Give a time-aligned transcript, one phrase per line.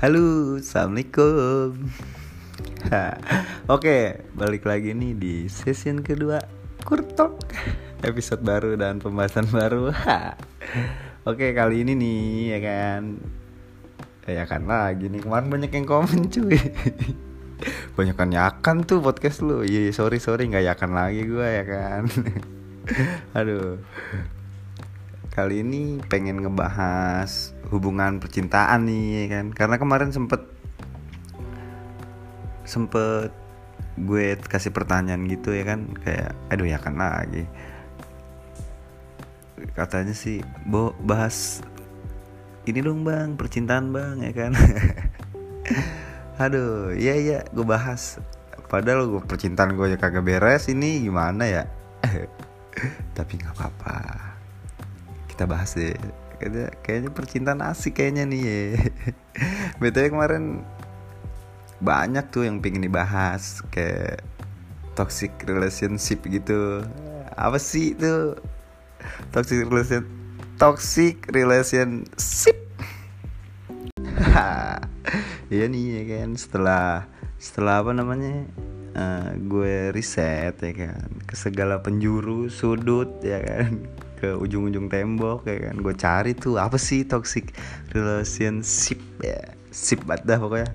[0.00, 1.76] halo assalamualaikum.
[3.76, 6.40] Oke, balik lagi nih di session kedua
[6.80, 7.36] Kurtok
[8.00, 9.92] Episode baru dan pembahasan baru.
[11.28, 13.00] Oke, kali ini nih ya kan?
[14.24, 16.56] Ya kan lagi nih, kemarin banyak yang komen cuy.
[18.00, 19.60] Banyak kan yakan tuh podcast lu.
[19.60, 22.08] Iya, sorry, sorry, nggak yakan lagi gue ya kan?
[23.36, 23.76] Aduh
[25.30, 29.46] Kali ini pengen ngebahas hubungan percintaan nih ya kan?
[29.54, 30.42] Karena kemarin sempet
[32.66, 33.30] sempet
[33.94, 35.86] gue kasih pertanyaan gitu ya kan?
[36.02, 37.46] Kayak aduh ya kan lagi.
[39.78, 41.62] Katanya sih bo bahas
[42.66, 44.52] ini dong bang percintaan bang ya kan?
[46.42, 48.18] Aduh iya iya gue bahas.
[48.66, 51.62] Padahal gue percintaan gue ya kagak beres ini gimana ya?
[53.16, 54.29] Tapi nggak apa-apa
[55.40, 55.96] kita bahas deh.
[56.36, 58.60] Kayaknya, kayaknya percintaan asik kayaknya nih ya
[59.80, 60.64] btw kemarin
[61.80, 64.20] banyak tuh yang pengen dibahas kayak
[64.92, 66.84] toxic relationship gitu.
[67.40, 68.36] Apa sih itu?
[69.32, 70.04] Toxic relation
[70.60, 72.60] toxic relationship.
[75.50, 76.28] Iya nih ya kan?
[76.36, 77.08] Setelah
[77.40, 78.44] setelah apa namanya
[78.92, 81.08] uh, gue riset ya kan?
[81.24, 83.82] Ke segala penjuru sudut ya kan
[84.20, 85.80] ke ujung-ujung tembok ya kan.
[85.80, 87.56] Gue cari tuh apa sih toxic
[87.96, 89.56] relationship ya.
[89.72, 90.70] Sip banget dah pokoknya.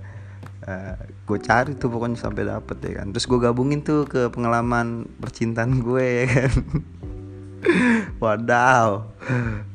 [0.66, 0.98] Uh,
[1.30, 3.14] gue cari tuh pokoknya sampai dapet ya kan.
[3.14, 6.54] Terus gue gabungin tuh ke pengalaman percintaan gue ya kan.
[8.22, 9.06] Wadaw.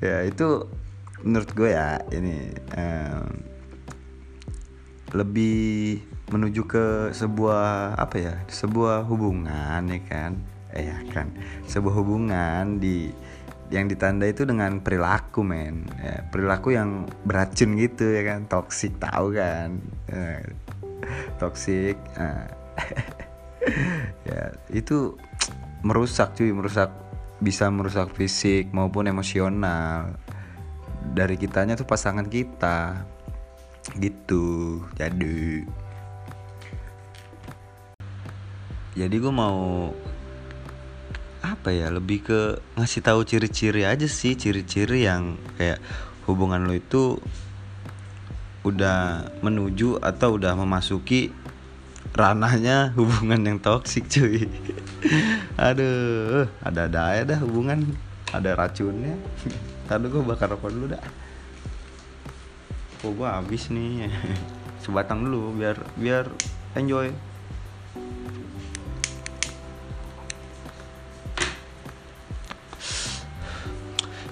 [0.03, 0.66] Ya itu
[1.22, 3.28] menurut gue ya ini um,
[5.14, 10.32] lebih menuju ke sebuah apa ya sebuah hubungan ya kan.
[10.75, 11.30] Eh ya kan.
[11.66, 13.10] Sebuah hubungan di
[13.70, 15.86] yang ditanda itu dengan perilaku men.
[16.03, 18.50] Ya, perilaku yang beracun gitu ya kan?
[18.50, 19.78] Toksik tahu kan?
[20.10, 20.42] Ya,
[21.38, 22.50] toksik nah.
[24.26, 24.42] ya
[24.75, 25.14] itu
[25.86, 26.50] merusak cuy.
[26.50, 26.91] Merusak
[27.38, 30.19] bisa merusak fisik maupun emosional.
[31.14, 33.06] Dari kitanya tuh pasangan kita.
[33.97, 34.82] Gitu.
[34.98, 35.64] Jadi.
[38.98, 39.94] Jadi gue mau
[41.41, 42.41] apa ya lebih ke
[42.77, 45.81] ngasih tahu ciri-ciri aja sih ciri-ciri yang kayak
[46.28, 47.17] hubungan lo itu
[48.61, 51.33] udah menuju atau udah memasuki
[52.12, 54.45] ranahnya hubungan yang toksik cuy.
[55.56, 57.89] Aduh ada-ada aja dah hubungan
[58.31, 59.17] ada racunnya.
[59.89, 61.03] Tadi gue bakar rokok dulu dah.
[63.01, 64.12] Oh gue habis nih?
[64.84, 66.28] Sebatang dulu biar biar
[66.77, 67.29] enjoy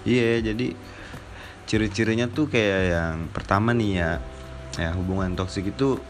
[0.09, 0.73] iya jadi
[1.69, 4.11] ciri-cirinya tuh kayak yang pertama nih ya
[4.81, 6.01] ya hubungan toksik itu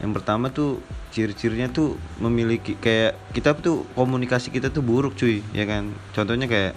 [0.00, 0.80] yang pertama tuh
[1.12, 5.92] ciri-cirinya tuh memiliki kayak kita tuh komunikasi kita tuh buruk cuy ya kan?
[6.16, 6.72] Contohnya kayak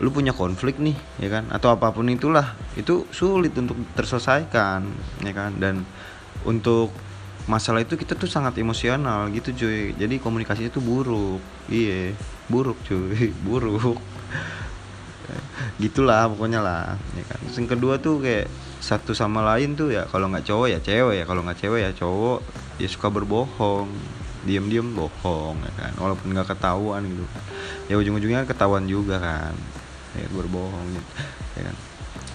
[0.00, 1.46] lu punya konflik nih ya kan?
[1.54, 4.86] Atau apa pun itulah itu sulit untuk terselesaikan
[5.22, 5.54] ya kan?
[5.58, 5.86] Dan
[6.42, 6.90] untuk
[7.46, 11.42] masalah itu kita tuh sangat emosional gitu cuy jadi komunikasinya tuh buruk.
[11.70, 12.16] Iya
[12.50, 14.02] buruk cuy buruk
[15.80, 17.40] gitulah pokoknya lah ya kan.
[17.54, 18.46] Yang kedua tuh kayak
[18.80, 21.90] satu sama lain tuh ya kalau nggak cowok ya cewek ya kalau nggak cewek ya
[21.92, 22.38] cowok
[22.80, 23.88] ya suka berbohong
[24.44, 25.92] diam-diam bohong ya kan.
[26.00, 27.24] Walaupun nggak ketahuan gitu.
[27.28, 27.44] Kan
[27.92, 29.54] ya ujung-ujungnya ketahuan juga kan
[30.16, 31.10] ya berbohong gitu
[31.60, 31.76] ya kan.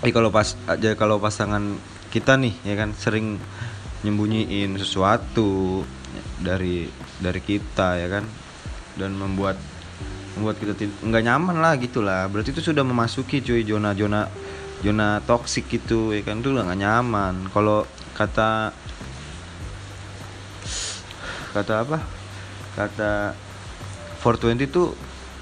[0.05, 1.77] Tapi kalau pas aja kalau pasangan
[2.13, 3.41] kita nih ya kan sering
[4.05, 5.81] nyembunyiin sesuatu
[6.39, 6.85] dari
[7.17, 8.25] dari kita ya kan
[8.95, 9.57] dan membuat
[10.35, 14.27] membuat kita nggak nyaman lah gitulah berarti itu sudah memasuki cuy zona zona
[14.85, 16.45] zona toksik gitu ya kan?
[16.45, 17.33] Itu udah nggak nyaman.
[17.49, 18.69] Kalau kata
[21.55, 21.97] kata apa?
[22.75, 23.11] Kata
[24.21, 24.83] 420 itu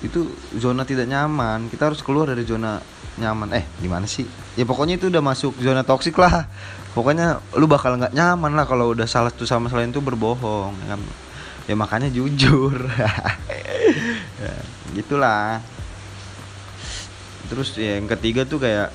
[0.04, 0.20] itu
[0.60, 1.72] zona tidak nyaman.
[1.72, 2.78] Kita harus keluar dari zona
[3.18, 3.52] nyaman.
[3.56, 4.28] Eh gimana sih?
[4.56, 6.46] Ya pokoknya itu udah masuk zona toksik lah.
[6.94, 10.94] Pokoknya lu bakal nggak nyaman lah kalau udah salah tuh sama selain itu berbohong ya,
[10.94, 11.02] kan?
[11.64, 12.76] ya makanya jujur
[14.40, 14.56] ya,
[14.98, 15.60] gitulah.
[17.52, 18.90] Terus ya, yang ketiga tuh kayak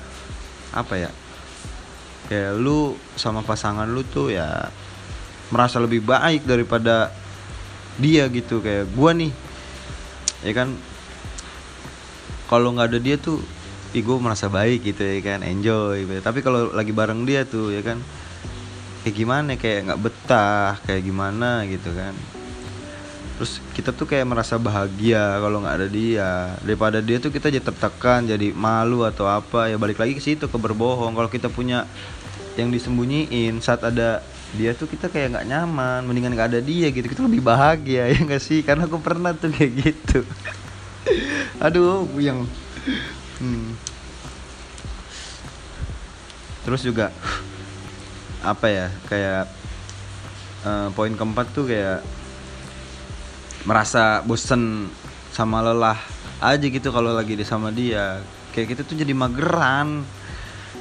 [0.69, 1.11] apa ya
[2.29, 4.69] kayak lu sama pasangan lu tuh ya
[5.49, 7.09] merasa lebih baik daripada
[7.97, 8.61] dia gitu.
[8.61, 9.33] Kayak gua nih
[10.43, 10.71] ya kan
[12.47, 13.37] kalau nggak ada dia tuh
[13.89, 17.81] ih gue merasa baik gitu ya kan enjoy tapi kalau lagi bareng dia tuh ya
[17.81, 17.97] kan
[19.01, 22.13] kayak gimana kayak nggak betah kayak gimana gitu kan
[23.39, 26.31] terus kita tuh kayak merasa bahagia kalau nggak ada dia.
[26.59, 30.51] Daripada dia tuh kita jadi tertekan jadi malu atau apa ya balik lagi ke situ
[30.51, 31.15] ke berbohong.
[31.15, 31.87] Kalau kita punya
[32.59, 34.19] yang disembunyiin saat ada
[34.59, 37.07] dia tuh kita kayak nggak nyaman mendingan nggak ada dia gitu.
[37.07, 38.59] Kita lebih bahagia ya nggak sih?
[38.59, 40.19] Karena aku pernah tuh kayak gitu.
[41.63, 42.43] Aduh yang
[43.39, 43.71] hmm.
[46.67, 47.15] terus juga
[48.43, 49.47] apa ya kayak
[50.67, 52.03] uh, poin keempat tuh kayak
[53.67, 54.87] merasa bosen
[55.35, 55.99] sama lelah
[56.39, 58.23] aja gitu kalau lagi di sama dia.
[58.55, 60.03] Kayak kita tuh jadi mageran.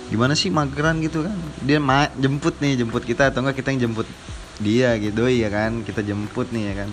[0.08, 1.36] Gimana sih mageran gitu kan?
[1.60, 4.08] Dia ma jemput nih jemput kita atau enggak kita yang jemput
[4.62, 5.28] dia gitu.
[5.28, 5.84] Ya kan?
[5.84, 6.90] Kita jemput nih ya kan?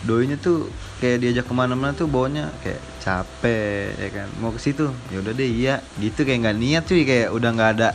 [0.00, 4.28] Doinya tuh kayak diajak ke mana-mana tuh bawanya kayak capek ya kan?
[4.40, 4.90] Mau ke situ?
[5.12, 5.84] Ya udah deh iya.
[6.00, 7.88] Gitu kayak nggak niat cuy kayak udah nggak ada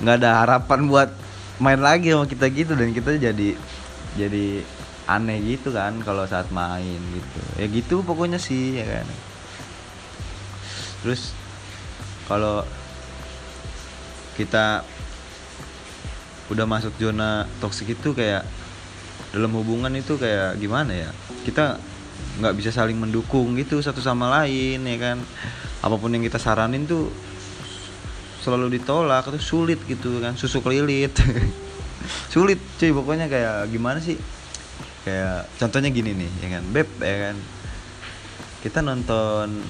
[0.00, 1.10] nggak ada harapan buat
[1.60, 2.72] main lagi sama kita gitu.
[2.72, 3.58] Dan kita jadi
[4.14, 4.62] jadi
[5.04, 7.40] aneh gitu kan kalau saat main gitu.
[7.60, 9.06] Ya gitu pokoknya sih ya kan.
[11.04, 11.36] Terus
[12.24, 12.64] kalau
[14.34, 14.80] kita
[16.48, 18.44] udah masuk zona toksik itu kayak
[19.32, 21.10] dalam hubungan itu kayak gimana ya?
[21.44, 21.76] Kita
[22.40, 25.20] nggak bisa saling mendukung gitu satu sama lain ya kan.
[25.84, 27.12] Apa pun yang kita saranin tuh
[28.40, 31.12] selalu ditolak itu sulit gitu kan susu kelilit.
[32.28, 34.20] Sulit cuy pokoknya kayak gimana sih
[35.04, 36.64] kayak contohnya gini nih ya kan?
[36.72, 37.36] Beb ya kan?
[38.64, 39.60] Kita nonton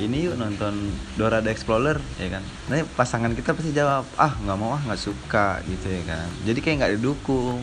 [0.00, 2.44] ini yuk nonton Dora the Explorer ya kan?
[2.68, 6.28] Nah pasangan kita pasti jawab ah nggak mau ah nggak suka gitu ya kan?
[6.44, 7.60] Jadi kayak nggak didukung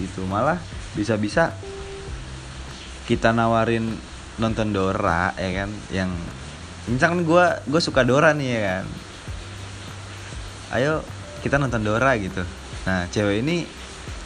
[0.00, 0.24] gitu.
[0.28, 0.60] Malah
[0.96, 1.52] bisa-bisa
[3.08, 3.96] kita nawarin
[4.40, 5.70] nonton Dora ya kan?
[5.92, 6.10] Yang
[6.88, 8.84] misalkan gue gue suka Dora nih ya kan?
[10.72, 11.04] Ayo
[11.44, 12.44] kita nonton Dora gitu.
[12.88, 13.68] Nah cewek ini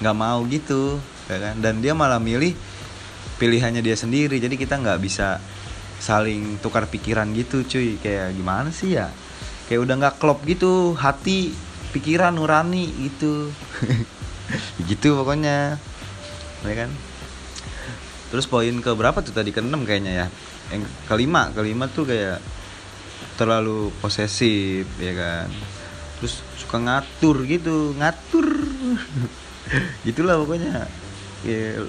[0.01, 1.55] nggak mau gitu ya kan?
[1.61, 2.53] Dan dia malah milih
[3.37, 4.41] pilihannya dia sendiri.
[4.41, 5.41] Jadi kita nggak bisa
[6.01, 8.01] saling tukar pikiran gitu cuy.
[8.01, 9.13] Kayak gimana sih ya?
[9.69, 11.53] Kayak udah nggak klop gitu hati
[11.93, 13.49] pikiran nurani gitu.
[14.87, 15.75] Gitu pokoknya
[16.63, 16.91] ya kan?
[18.31, 19.35] Terus poin ke berapa tuh?
[19.35, 20.27] Tadi ke enam kayaknya ya.
[20.71, 22.39] Yang kelima kelima tuh kayak
[23.35, 25.51] terlalu posesif ya kan?
[26.23, 28.66] Terus suka ngatur gitu ngatur
[30.07, 30.87] gitulah pokoknya.
[31.45, 31.83] Ya,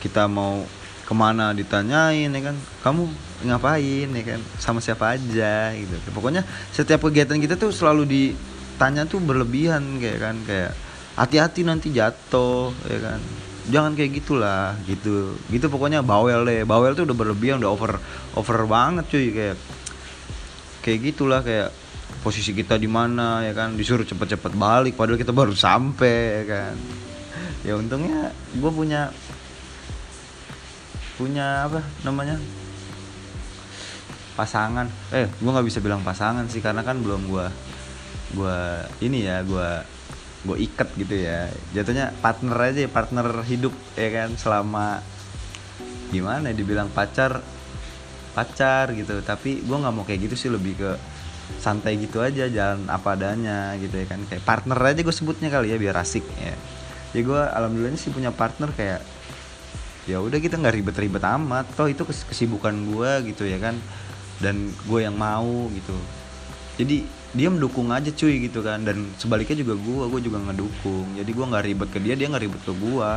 [0.00, 0.64] kita mau
[1.04, 2.56] ke mana ditanyain ya kan?
[2.80, 3.02] Kamu
[3.44, 4.40] ngapain ya kan?
[4.56, 5.94] Sama siapa aja gitu.
[6.16, 6.42] Pokoknya
[6.72, 10.36] setiap kegiatan kita tuh selalu ditanya tuh berlebihan kayak kan?
[10.48, 10.72] Kayak
[11.14, 13.20] hati-hati nanti jatuh ya kan?
[13.64, 15.36] Jangan kayak gitulah gitu.
[15.52, 16.64] Gitu pokoknya bawel deh.
[16.64, 17.92] Bawel tuh udah berlebihan udah over
[18.36, 19.28] over banget cuy.
[19.32, 19.56] Kayak
[20.80, 21.83] kayak gitulah kayak
[22.24, 23.76] posisi kita di mana ya kan?
[23.76, 26.74] Disuruh cepet-cepet balik padahal kita baru sampai ya kan?
[27.60, 29.12] Ya untungnya gue punya
[31.20, 32.40] punya apa namanya?
[34.40, 34.88] Pasangan.
[35.12, 37.46] Eh gue nggak bisa bilang pasangan sih karena kan belum gue
[38.34, 38.58] gue
[39.04, 39.68] ini ya gue
[40.48, 41.52] gue ikat gitu ya.
[41.76, 44.32] Jatuhnya partner aja partner hidup ya kan?
[44.40, 45.04] Selama
[46.08, 47.44] gimana ya, dibilang pacar
[48.32, 49.20] pacar gitu.
[49.20, 50.92] Tapi gue nggak mau kayak gitu sih lebih ke
[51.60, 54.20] santai gitu aja jalan apa adanya gitu ya kan.
[54.28, 56.54] Kayak partner aja gue sebutnya kali ya biar asik ya.
[57.14, 59.00] Ya gue alhamdulillahnya sih punya partner kayak
[60.04, 61.64] ya udah kita nggak ribet-ribet amat.
[61.72, 63.76] Toh itu kesibukan gue gitu ya kan
[64.42, 65.96] dan gue yang mau gitu.
[66.76, 71.18] Jadi dia mendukung aja cuy gitu kan dan sebaliknya juga gue gue juga ngedukung.
[71.18, 73.10] Jadi gue nggak ribet ke dia dia nggak ribet ke gue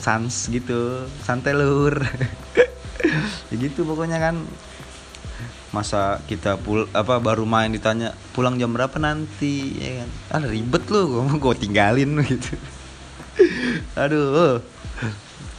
[0.00, 1.94] sans gitu santai lur.
[3.52, 4.40] Ya gitu pokoknya kan
[5.74, 9.74] masa kita pul apa baru main ditanya pulang jam berapa nanti?
[9.74, 10.10] Ya kan.
[10.30, 12.54] Ah ribet lu gue mau gue tinggalin gitu.
[14.02, 14.62] Aduh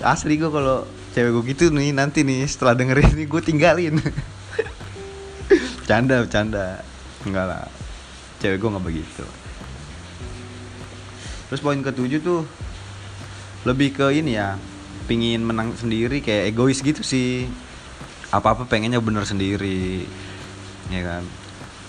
[0.03, 3.95] asli gue kalau cewek gue gitu nih nanti nih setelah dengerin ini gue tinggalin.
[5.87, 6.81] Canda canda
[7.27, 7.67] enggak lah.
[8.41, 9.25] Cewek gue nggak begitu.
[11.51, 12.41] Terus poin ketujuh tuh
[13.69, 14.57] lebih ke ini ya
[15.05, 17.45] pingin menang sendiri kayak egois gitu sih
[18.33, 20.05] apa apa pengennya bener sendiri
[20.89, 21.23] ya kan?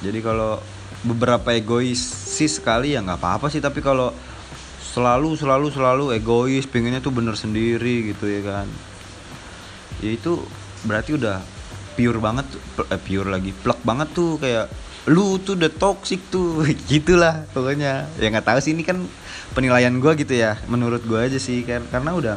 [0.05, 0.61] Jadi kalau
[1.05, 2.01] beberapa egois
[2.37, 4.13] sih sekali ya nggak apa apa sih tapi kalau
[4.81, 8.67] selalu selalu selalu egois pengennya tuh bener sendiri gitu ya kan?
[10.01, 10.41] Ya itu
[10.85, 11.41] berarti udah
[11.97, 12.47] pure banget
[12.93, 14.69] eh, pure lagi plek banget tuh kayak
[15.07, 18.09] lu tuh udah toxic tuh gitulah pokoknya.
[18.21, 19.01] Ya nggak tahu sih ini kan
[19.53, 21.85] penilaian gue gitu ya menurut gue aja sih kan.
[21.93, 22.37] Karena udah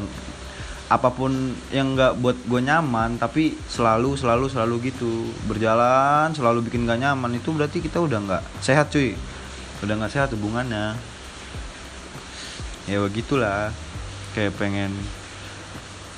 [0.90, 5.30] apa pun yang nggak buat gue nyaman tapi selalu selalu selalu gitu.
[5.46, 9.14] Berjalan selalu bikin gak nyaman itu berarti kita udah nggak sehat cuy.
[9.86, 10.98] Udah nggak sehat hubungannya.
[12.90, 13.70] Ya begitulah.
[14.34, 14.98] Kayak pengen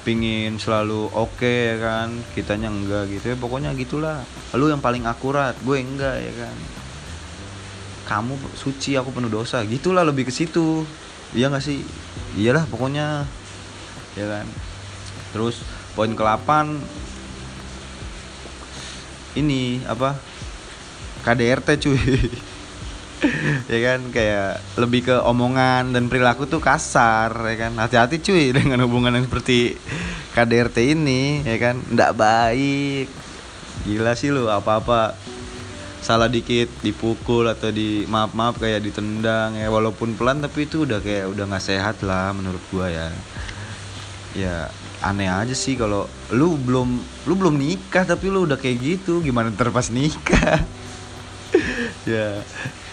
[0.08, 2.08] pingin selalu oke okay, ya kan?
[2.32, 3.36] Kitanya enggak gitu.
[3.36, 4.24] Ya pokoknya gitulah.
[4.56, 6.56] Lu yang paling akurat gue enggak ya kan?
[8.08, 9.68] Kamu suci aku penuh dosa.
[9.68, 10.88] Gitulah lebih ke situ.
[11.36, 11.84] Iya gak sih?
[12.40, 13.28] Iyalah pokoknya
[14.16, 14.46] ya kan?
[15.32, 15.64] Terus
[15.96, 16.50] poin ke-8
[19.40, 20.18] ini apa?
[21.22, 22.00] KDRT cuy.
[23.70, 24.10] Ya kan?
[24.10, 27.78] Kayak lebih ke omongan dan perilaku tuh kasar ya kan?
[27.78, 29.78] Hati-hati cuy dengan hubungan yang seperti
[30.34, 31.78] KDRT ini ya kan?
[31.86, 33.08] Ndak baik.
[33.86, 35.14] Gila sih lu apa-apa.
[36.02, 39.70] Salah dikit dipukul atau di maaf maaf kayak ditendang ya.
[39.70, 43.14] Walaupun pelan tapi itu udah kayak udah nggak sehat lah menurut gua ya
[44.38, 44.72] ya
[45.02, 46.90] aneh aja sih kalau lu belum
[47.26, 50.62] lu belum nikah tapi lu udah kayak gitu gimana terpas nikah?
[52.02, 52.42] Ya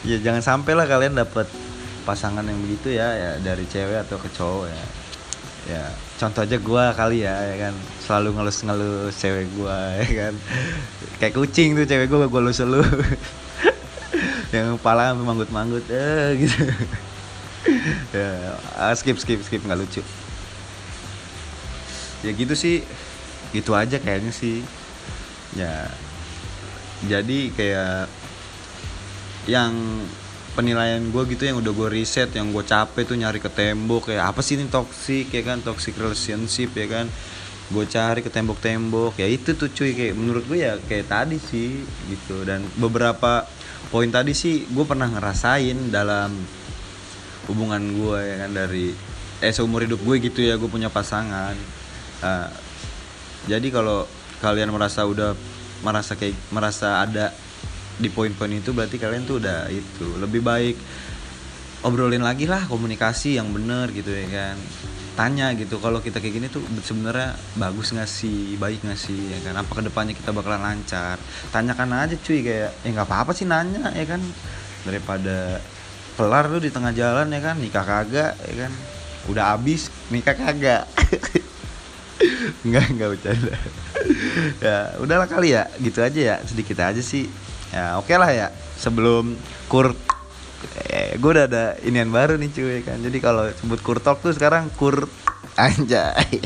[0.05, 1.49] ya jangan sampai lah kalian dapat
[2.05, 4.85] pasangan yang begitu ya ya dari cewek atau ke cowok ya.
[5.69, 5.83] Ya
[6.21, 7.75] contoh aja gue kali ya ya kan.
[8.05, 10.35] Selalu ngelus-ngelus cewek gue ya kan.
[11.23, 12.85] Kayak kucing tuh cewek gue gue lus lu
[14.55, 16.69] yang kepala manggut-manggut eh gitu.
[18.17, 20.01] Ya ah, skip skip skip nggak lucu
[22.23, 22.83] ya gitu sih.
[23.55, 24.61] Gitu aja kayaknya sih.
[25.57, 25.89] Ya.
[27.07, 28.11] Jadi kayak
[29.49, 29.73] yang
[30.59, 34.35] penilaian gue gitu yang udah gue riset yang gue capek tuh nyari ke tembok kayak
[34.35, 35.63] apa sih ini toxic ya kan?
[35.63, 37.07] Toxic relationship ya kan?
[37.71, 39.17] Gue cari ke tembok-tembok.
[39.23, 42.43] Ya itu tuh cuy kayak menurut gue ya kayak tadi sih gitu.
[42.43, 43.47] Dan beberapa
[43.89, 46.35] poin tadi sih gue pernah ngerasain dalam
[47.47, 48.51] hubungan gue ya kan?
[48.53, 48.87] Dari
[49.39, 51.55] eh seumur hidup gue gitu ya gue punya pasangan
[52.23, 52.51] uh,
[53.49, 54.05] jadi kalau
[54.39, 55.35] kalian merasa udah
[55.83, 57.31] merasa kayak merasa ada
[57.99, 60.79] di poin-poin itu berarti kalian tuh udah itu lebih baik
[61.83, 64.57] obrolin lagi lah komunikasi yang bener gitu ya kan.
[65.19, 69.39] Tanya gitu kalau kita kayak gini tuh sebenarnya bagus nggak sih baik nggak sih ya
[69.51, 69.59] kan?
[69.59, 71.19] Apa ke depannya kita bakalan lancar?
[71.51, 74.23] Tanyakan aja cuy kayak ya nggak apa-apa sih nanya ya kan?
[74.87, 75.59] Daripada
[76.15, 77.59] kelar lu di tengah jalan ya kan?
[77.59, 78.73] Nikah kagak ya kan?
[79.27, 80.87] Udah abis nikah kagak
[82.67, 83.55] nggak nggak bercanda.
[84.63, 85.69] Ya udahlah kali ya.
[85.81, 86.37] Gitu aja ya.
[86.45, 87.29] Sedikit aja sih.
[87.75, 88.49] Ya oke okay lah ya.
[88.79, 89.37] Sebelum
[89.69, 89.93] kur
[90.91, 92.99] eh, gue udah ada inian baru nih cuy kan.
[92.99, 95.07] Jadi kalau sebut kur talk tuh sekarang kur
[95.59, 96.43] anjay.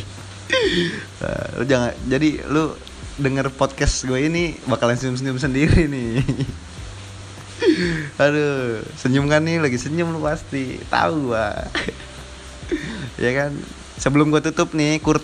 [1.22, 2.76] Uh, lu jangan jadi lu
[3.16, 6.20] denger podcast gue ini bakalan senyum-senyum sendiri nih.
[8.20, 9.62] Aduh senyum kan nih?
[9.62, 10.76] Lagi senyum lu pasti.
[10.90, 11.66] Tahu gua.
[13.20, 13.52] Ya kan?
[14.00, 15.22] Sebelum gue tutup nih kur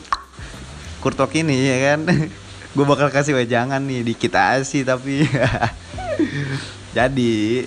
[0.98, 2.00] kurtok ini ya kan?
[2.76, 5.24] Gue bakal kasih wejangan nih dikit aja sih tapi.
[6.96, 7.64] Jadi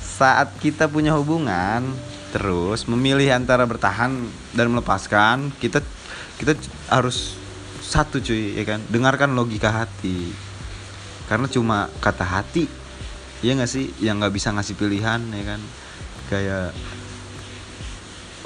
[0.00, 1.86] saat kita punya hubungan
[2.30, 4.12] terus memilih antara bertahan
[4.54, 5.82] dan melepaskan, kita
[6.38, 6.54] kita
[6.86, 7.34] harus
[7.82, 10.30] satu cuy ya kan, dengarkan logika hati.
[11.26, 12.64] Karena cuma kata hati
[13.42, 13.90] ya nggak sih?
[13.98, 15.60] Yang nggak bisa ngasih pilihan ya kan.
[16.30, 16.70] Kayak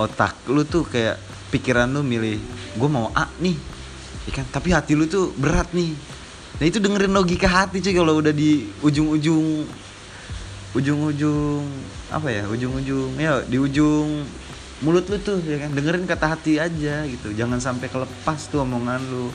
[0.01, 1.21] otak lu tuh kayak
[1.55, 2.39] pikiran lu milih
[2.75, 3.74] gue mau A nih
[4.29, 4.47] ya kan?
[4.49, 5.93] Tapi hati lu tuh berat nih.
[6.55, 9.67] Nah itu dengerin logika hati cuy kalau udah di ujung-ujung
[10.75, 11.63] ujung-ujung
[12.11, 14.27] apa ya ujung-ujung ya di ujung
[14.83, 15.71] mulut lu tuh ya kan?
[15.75, 17.35] Dengerin kata hati aja gitu.
[17.35, 19.35] Jangan sampai kelepas tuh omongan lu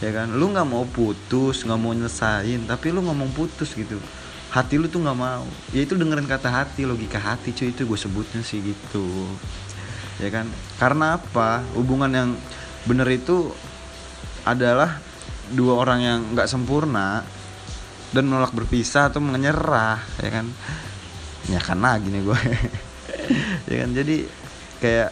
[0.00, 0.32] ya kan?
[0.32, 4.00] Lu nggak mau putus nggak mau nyesain tapi lu ngomong putus gitu.
[4.48, 5.44] Hati lu tuh nggak mau.
[5.76, 9.04] Ya itu dengerin kata hati logika hati cuy itu gue sebutnya sih gitu.
[10.16, 10.48] Ya kan?
[10.80, 11.60] Karena apa?
[11.76, 12.30] Hubungan yang
[12.88, 13.52] bener itu
[14.52, 15.00] adalah
[15.52, 17.24] dua orang yang nggak sempurna
[18.12, 20.46] dan menolak berpisah atau menyerah ya kan?
[21.48, 22.40] Ya lagi nih gue
[23.72, 23.90] ya kan?
[23.92, 24.16] Jadi
[24.80, 25.10] kayak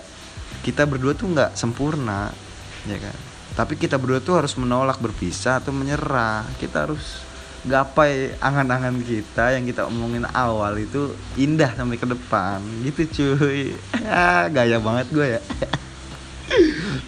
[0.65, 2.33] kita berdua tuh nggak sempurna
[2.89, 3.17] ya kan?
[3.57, 6.45] Tapi kita berdua tuh harus menolak berpisah atau menyerah.
[6.61, 7.25] Kita harus
[7.67, 12.61] gapai angan-angan kita yang kita omongin awal itu indah sampai ke depan.
[12.85, 13.73] Gitu cuy.
[14.05, 15.43] Ya gaya banget gue ya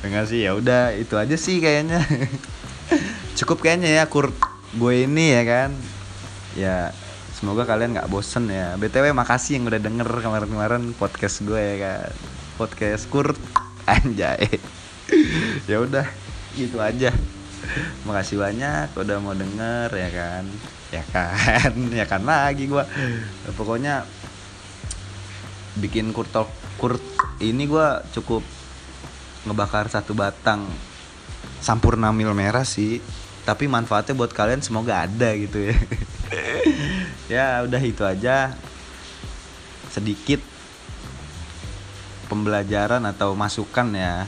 [0.03, 2.03] Enggak sih ya udah itu aja sih kayaknya.
[3.39, 4.35] Cukup kayaknya ya kur
[4.75, 5.71] gue ini ya kan.
[6.59, 6.77] Ya
[7.39, 8.75] semoga kalian nggak bosen ya.
[8.75, 12.11] Btw makasih yang udah denger kemarin-kemarin podcast gue ya kan.
[12.59, 13.35] Podcast kur
[13.87, 14.59] anjay.
[15.71, 16.07] Ya udah
[16.59, 17.15] gitu aja.
[18.05, 20.45] Makasih banyak udah mau denger ya kan.
[20.89, 22.81] Ya kan ya kan lagi gue
[23.53, 24.09] pokoknya
[25.79, 26.49] bikin kurtok
[26.81, 27.05] kurt
[27.45, 28.43] ini gue cukup
[29.49, 30.69] ngebakar satu batang
[31.65, 33.01] sampurna mil merah sih.
[33.49, 35.77] Tapi manfaatnya buat kalian semoga ada gitu ya.
[37.29, 38.57] Ya udah itu aja.
[39.93, 40.41] Sedikit
[42.29, 44.25] pembelajaran atau masukan ya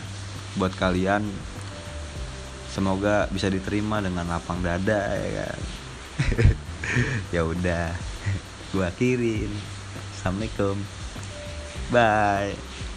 [0.57, 1.25] buat kalian.
[2.73, 5.59] Semoga bisa diterima dengan lapang dada ya kan?
[7.35, 7.95] Ya udah
[8.73, 9.53] gua akhirin.
[10.17, 10.81] Assalamualaikum.
[11.93, 12.90] Bye